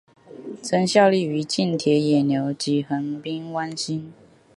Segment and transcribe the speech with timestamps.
[0.63, 4.11] 曾效力于近铁野牛及横滨湾星。